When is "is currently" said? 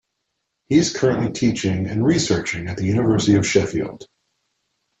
0.79-1.31